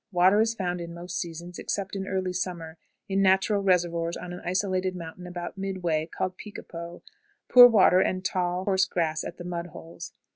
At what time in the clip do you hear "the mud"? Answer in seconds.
9.37-9.67